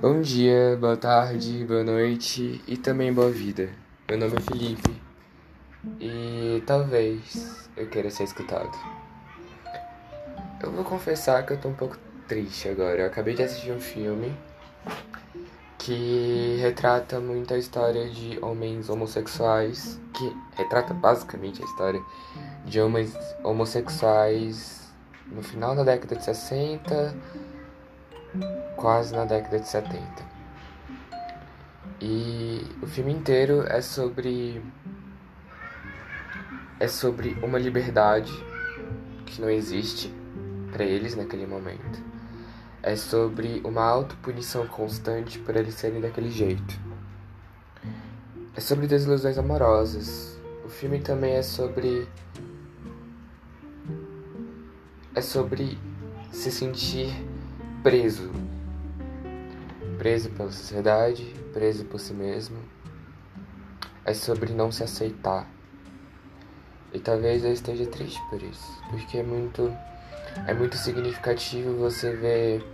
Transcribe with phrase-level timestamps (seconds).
[0.00, 3.68] Bom dia, boa tarde, boa noite e também boa vida.
[4.08, 5.02] Meu nome é Felipe
[6.00, 8.70] e talvez eu queira ser escutado.
[10.62, 13.02] Eu vou confessar que eu tô um pouco triste agora.
[13.02, 14.34] Eu acabei de assistir um filme
[15.76, 22.00] que retrata muito a história de homens homossexuais, que retrata basicamente a história
[22.64, 23.14] de homens
[23.44, 24.90] homossexuais
[25.26, 27.14] no final da década de 60
[28.76, 30.00] quase na década de 70.
[32.00, 34.62] E o filme inteiro é sobre
[36.78, 38.32] é sobre uma liberdade
[39.26, 40.12] que não existe
[40.72, 42.02] para eles naquele momento.
[42.82, 46.80] É sobre uma autopunição constante por eles serem daquele jeito.
[48.56, 50.38] É sobre desilusões amorosas.
[50.64, 52.08] O filme também é sobre
[55.14, 55.78] é sobre
[56.32, 57.12] se sentir
[57.82, 58.30] preso.
[59.98, 62.58] Preso pela sociedade, preso por si mesmo.
[64.04, 65.46] É sobre não se aceitar.
[66.92, 69.72] E talvez eu esteja triste por isso, porque é muito
[70.46, 72.64] é muito significativo você ver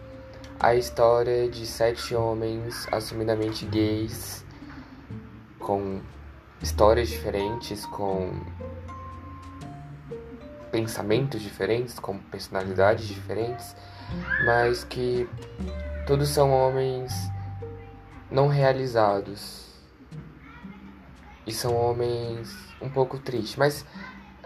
[0.58, 4.44] a história de sete homens assumidamente gays
[5.58, 6.00] com
[6.62, 8.40] histórias diferentes, com
[10.70, 13.74] pensamentos diferentes, com personalidades diferentes
[14.44, 15.28] mas que
[16.06, 17.12] todos são homens
[18.30, 19.66] não realizados.
[21.46, 23.56] E são homens um pouco tristes.
[23.56, 23.86] Mas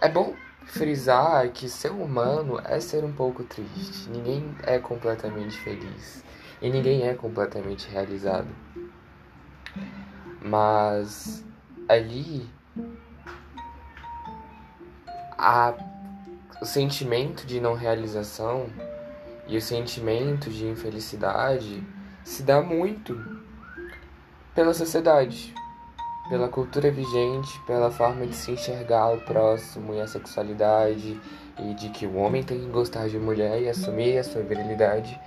[0.00, 4.08] é bom frisar que ser humano é ser um pouco triste.
[4.08, 6.22] Ninguém é completamente feliz.
[6.60, 8.48] E ninguém é completamente realizado.
[10.42, 11.44] Mas
[11.88, 12.48] ali
[15.36, 15.74] a,
[16.60, 18.66] o sentimento de não realização
[19.50, 21.82] e o sentimento de infelicidade
[22.22, 23.20] se dá muito
[24.54, 25.52] pela sociedade,
[26.28, 31.20] pela cultura vigente, pela forma de se enxergar o próximo e a sexualidade,
[31.58, 35.20] e de que o homem tem que gostar de mulher e assumir a sua virilidade,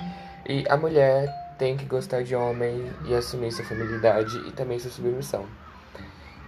[0.47, 4.89] e a mulher tem que gostar de homem e assumir sua feminilidade e também sua
[4.89, 5.45] submissão.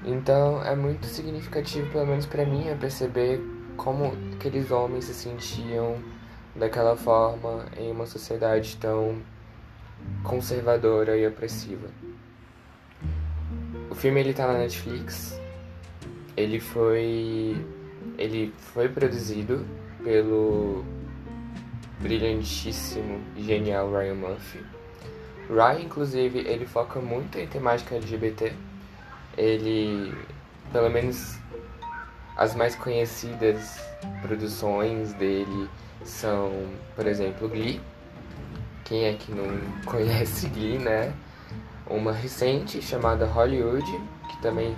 [0.06, 3.42] Então é muito significativo, pelo menos para mim, é perceber
[3.76, 5.98] como aqueles homens se sentiam
[6.56, 9.22] daquela forma em uma sociedade tão
[10.24, 11.88] conservadora e opressiva.
[13.90, 15.40] O filme ele tá na Netflix.
[16.38, 17.56] Ele foi
[18.18, 19.66] ele foi produzido
[20.04, 20.86] pelo
[22.00, 24.64] brilhantíssimo e genial Ryan Murphy.
[25.50, 28.54] Ryan, inclusive, ele foca muito em temática LGBT.
[29.38, 30.14] Ele,
[30.72, 31.38] pelo menos
[32.38, 33.80] as mais conhecidas
[34.22, 35.70] produções dele
[36.06, 36.52] são,
[36.96, 37.82] por exemplo, Glee.
[38.84, 41.14] Quem é que não conhece Glee, né?
[41.88, 43.86] Uma recente chamada Hollywood,
[44.30, 44.76] que também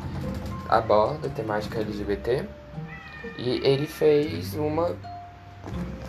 [0.67, 2.45] aborda a temática LGBT.
[3.38, 4.95] E ele fez uma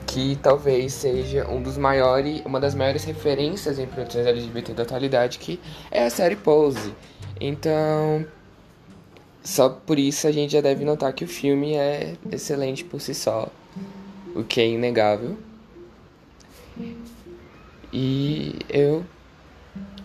[0.07, 5.39] que talvez seja um dos maiores, uma das maiores referências em produções LGBT da atualidade,
[5.39, 6.95] que é a série Pose.
[7.41, 8.25] Então,
[9.43, 13.15] só por isso a gente já deve notar que o filme é excelente por si
[13.15, 13.49] só
[14.35, 15.37] o que é inegável.
[17.93, 19.05] E eu,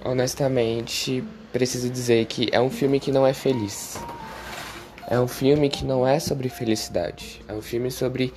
[0.03, 3.97] honestamente, preciso dizer que é um filme que não é feliz.
[5.07, 7.41] É um filme que não é sobre felicidade.
[7.47, 8.33] É um filme sobre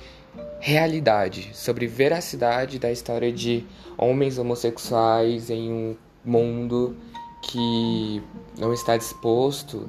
[0.59, 3.65] realidade, sobre veracidade da história de
[3.97, 6.95] homens homossexuais em um mundo
[7.41, 8.21] que
[8.57, 9.87] não está disposto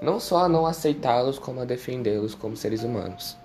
[0.00, 3.36] não só a não aceitá-los, como a defendê-los como seres humanos.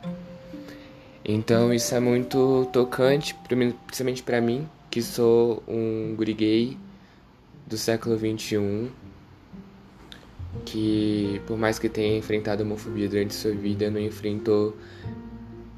[1.28, 6.78] Então isso é muito tocante, principalmente para mim, que sou um guri gay
[7.66, 8.92] do século XXI,
[10.64, 14.78] que por mais que tenha enfrentado homofobia durante sua vida, não enfrentou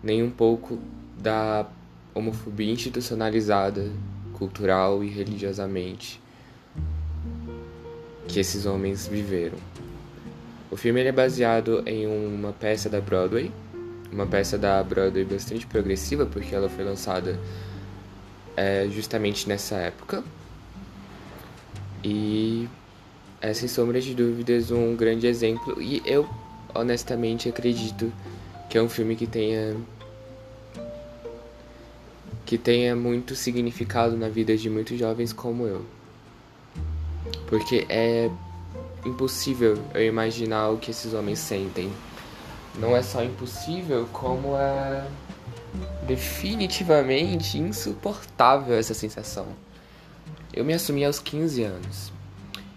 [0.03, 0.77] nem um pouco
[1.17, 1.65] da
[2.13, 3.89] homofobia institucionalizada,
[4.33, 6.21] cultural e religiosamente
[8.27, 9.57] que esses homens viveram.
[10.69, 13.49] O filme é baseado em uma peça da Broadway
[14.11, 17.39] uma peça da Broadway bastante progressiva, porque ela foi lançada
[18.55, 20.23] é, justamente nessa época.
[22.03, 22.67] E
[23.41, 25.81] é sem sombra de dúvidas um grande exemplo.
[25.81, 26.27] E eu
[26.73, 28.11] honestamente acredito
[28.69, 29.75] que é um filme que tenha
[32.45, 35.85] que tenha muito significado na vida de muitos jovens como eu.
[37.47, 38.29] Porque é
[39.05, 41.91] impossível eu imaginar o que esses homens sentem
[42.77, 45.07] não é só impossível, como é
[46.05, 49.47] definitivamente insuportável essa sensação.
[50.53, 52.11] Eu me assumi aos 15 anos.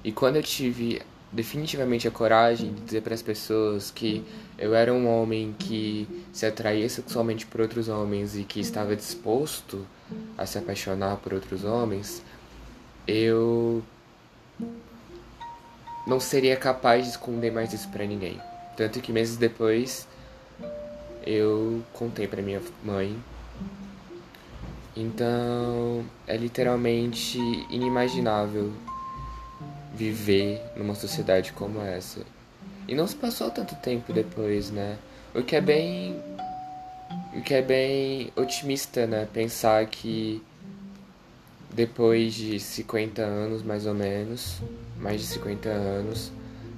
[0.03, 1.03] E quando eu tive
[1.33, 4.25] definitivamente a coragem de dizer para as pessoas que
[4.59, 9.87] eu era um homem que se atraía sexualmente por outros homens e que estava disposto
[10.37, 12.23] a se apaixonar por outros homens,
[13.07, 13.83] eu
[16.07, 18.41] não seria capaz de esconder mais isso para ninguém.
[18.81, 20.09] Tanto que meses depois
[21.27, 23.15] eu contei para minha mãe.
[24.97, 27.39] Então, é literalmente
[27.69, 28.73] inimaginável
[29.95, 32.23] viver numa sociedade como essa.
[32.89, 34.97] E não se passou tanto tempo depois, né?
[35.35, 36.19] O que é bem.
[37.35, 39.29] O que é bem otimista, né?
[39.31, 40.43] Pensar que
[41.71, 44.63] depois de 50 anos, mais ou menos,
[44.97, 46.33] mais de 50 anos,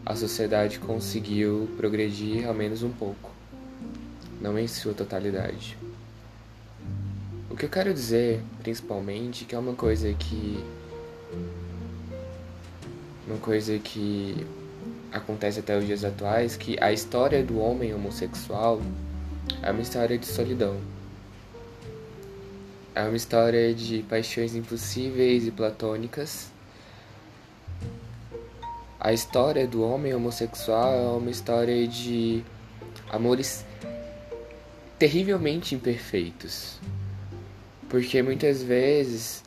[0.05, 3.31] a sociedade conseguiu progredir ao menos um pouco.
[4.41, 5.79] Não em sua totalidade.
[7.49, 10.59] O que eu quero dizer, principalmente, que é uma coisa que
[13.27, 14.47] uma coisa que
[15.13, 18.81] acontece até os dias atuais, que a história do homem homossexual
[19.63, 20.77] é uma história de solidão.
[22.95, 26.51] É uma história de paixões impossíveis e platônicas.
[29.05, 32.45] A história do homem homossexual é uma história de
[33.11, 33.67] amores
[34.97, 36.79] terrivelmente imperfeitos.
[37.89, 39.43] Porque muitas vezes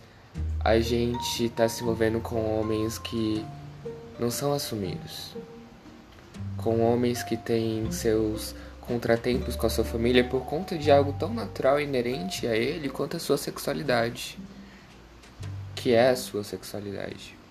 [0.59, 3.45] a gente está se envolvendo com homens que
[4.19, 5.33] não são assumidos.
[6.57, 11.33] Com homens que têm seus contratempos com a sua família por conta de algo tão
[11.33, 14.37] natural e inerente a ele quanto a sua sexualidade.
[15.73, 17.44] Que é a sua sexualidade.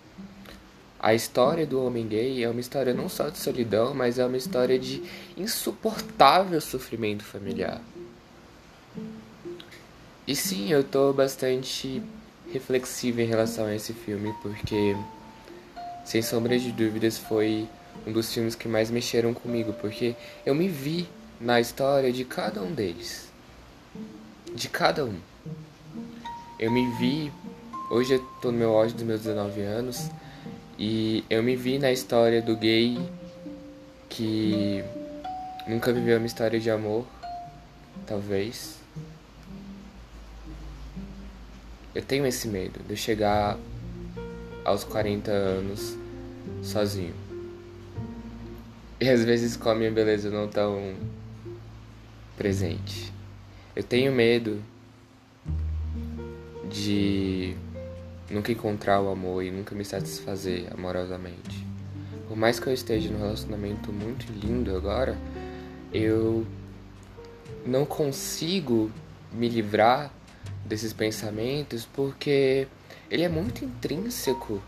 [1.05, 4.39] A história do homem gay é uma história não só de solidão, mas é uma
[4.39, 5.03] história de
[5.37, 7.79] insuportável sofrimento familiar.
[10.27, 12.03] E sim, eu tô bastante
[12.51, 14.97] reflexivo em relação a esse filme, porque
[16.07, 17.69] sem sombra de dúvidas, foi
[18.07, 20.17] um dos filmes que mais mexeram comigo, porque
[20.47, 21.07] eu me vi
[21.39, 23.31] na história de cada um deles.
[24.55, 25.19] De cada um.
[26.59, 27.31] Eu me vi.
[27.91, 30.09] Hoje eu tô no meu auge dos meus 19 anos.
[30.79, 32.99] E eu me vi na história do gay
[34.09, 34.83] que
[35.69, 37.07] nunca viveu uma história de amor.
[38.07, 38.79] Talvez.
[41.95, 43.57] Eu tenho esse medo de chegar
[44.65, 45.97] aos 40 anos
[46.63, 47.15] sozinho.
[49.01, 50.95] E às vezes com a minha beleza não tão
[52.37, 53.13] presente.
[53.77, 54.63] Eu tenho medo
[56.71, 57.57] de
[58.35, 61.65] nunca encontrar o amor e nunca me satisfazer amorosamente.
[62.29, 65.17] Por mais que eu esteja num relacionamento muito lindo agora,
[65.93, 66.45] eu
[67.65, 68.91] não consigo
[69.33, 70.11] me livrar
[70.65, 72.67] desses pensamentos porque
[73.11, 74.61] ele é muito intrínseco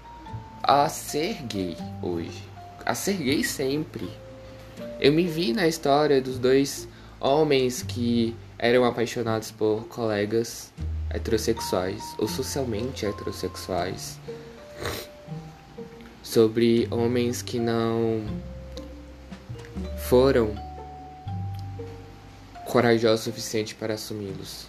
[0.63, 2.45] a ser gay hoje,
[2.85, 4.09] a ser gay sempre.
[5.01, 10.73] Eu me vi na história dos dois homens que eram apaixonados por colegas
[11.17, 14.19] heterossexuais ou socialmente heterossexuais,
[16.23, 18.23] sobre homens que não
[20.09, 20.55] foram
[22.67, 24.67] corajosos o suficiente para assumi-los.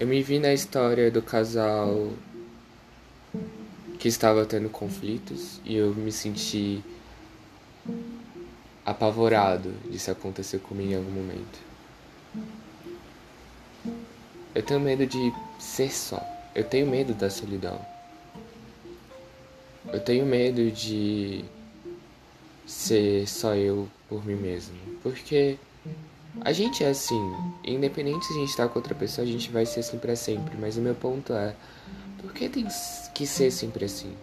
[0.00, 2.10] Eu me vi na história do casal
[4.00, 6.82] que estava tendo conflitos e eu me senti
[8.84, 11.72] apavorado disso acontecer comigo em algum momento.
[14.54, 16.22] Eu tenho medo de ser só.
[16.54, 17.80] Eu tenho medo da solidão.
[19.92, 21.44] Eu tenho medo de
[22.66, 24.74] ser só eu por mim mesmo.
[25.02, 25.58] Porque
[26.40, 27.20] a gente é assim,
[27.64, 30.56] independente se a gente tá com outra pessoa, a gente vai ser assim pra sempre.
[30.58, 31.54] Mas o meu ponto é,
[32.20, 32.66] por que tem
[33.14, 34.14] que ser sempre assim?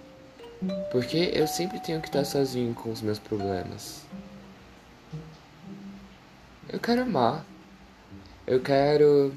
[0.91, 4.03] Porque eu sempre tenho que estar sozinho com os meus problemas.
[6.67, 7.45] Eu quero amar.
[8.45, 9.33] Eu quero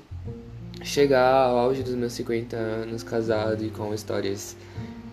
[0.83, 4.57] chegar ao auge dos meus 50 anos casado e com histórias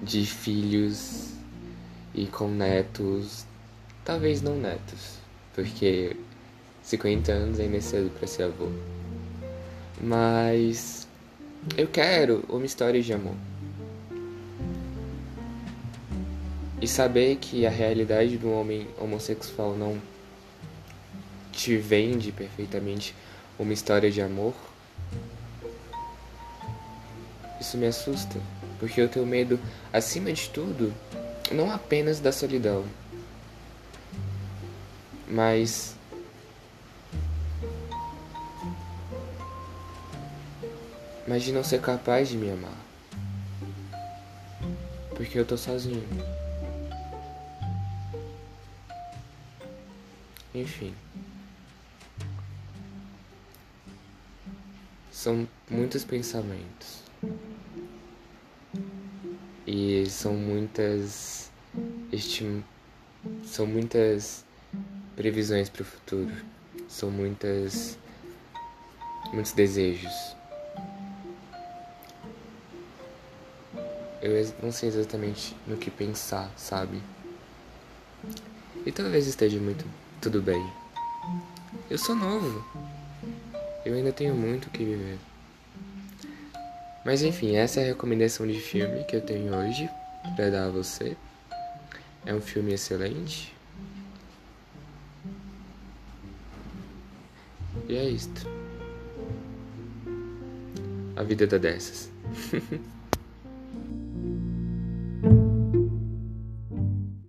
[0.01, 1.33] de filhos
[2.13, 3.45] e com netos.
[4.05, 5.17] Talvez não netos,
[5.53, 6.15] porque
[6.83, 8.69] 50 anos ainda é cedo para ser avô.
[10.01, 11.07] Mas
[11.77, 13.35] eu quero uma história de amor.
[16.81, 20.01] E saber que a realidade do homem homossexual não
[21.51, 23.13] te vende perfeitamente
[23.59, 24.53] uma história de amor,
[27.69, 28.41] isso me assusta,
[28.79, 29.59] porque eu tenho medo,
[29.93, 30.91] acima de tudo,
[31.51, 32.83] não apenas da solidão,
[35.27, 35.95] mas
[41.27, 42.89] mas de não ser capaz de me amar.
[45.15, 46.01] porque eu tô sozinho.
[50.55, 50.95] Enfim.
[55.11, 57.08] São muitos pensamentos.
[59.71, 61.51] E são muitas
[62.11, 62.63] estim...
[63.45, 64.43] são muitas
[65.15, 66.31] previsões para o futuro.
[66.87, 67.95] São muitas
[69.31, 70.11] muitos desejos.
[74.23, 76.99] Eu não sei exatamente no que pensar, sabe?
[78.87, 79.85] E talvez esteja muito
[80.19, 80.67] tudo bem.
[81.91, 82.65] Eu sou novo.
[83.85, 85.19] Eu ainda tenho muito que viver.
[87.05, 89.89] Mas enfim, essa é a recomendação de filme que eu tenho hoje
[90.35, 91.15] para dar a você.
[92.25, 93.53] É um filme excelente.
[97.87, 98.45] E é isto.
[101.15, 102.09] A vida é dessas.